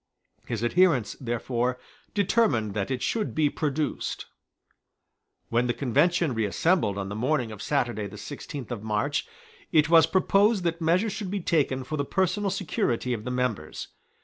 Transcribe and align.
His 0.47 0.63
adherents, 0.63 1.15
therefore, 1.21 1.79
determined 2.15 2.73
that 2.73 2.89
it 2.89 3.03
should 3.03 3.35
be 3.35 3.51
produced. 3.51 4.25
When 5.49 5.67
the 5.67 5.75
Convention 5.75 6.33
reassembled 6.33 6.97
on 6.97 7.09
the 7.09 7.15
morning 7.15 7.51
of 7.51 7.61
Saturday 7.61 8.07
the 8.07 8.17
sixteenth 8.17 8.71
of 8.71 8.81
March, 8.81 9.27
it 9.71 9.89
was 9.89 10.07
proposed 10.07 10.63
that 10.63 10.81
measures 10.81 11.13
should 11.13 11.29
be 11.29 11.39
taken 11.39 11.83
for 11.83 11.97
the 11.97 12.03
personal 12.03 12.49
security 12.49 13.13
of 13.13 13.25
the 13.25 13.29
members. 13.29 13.89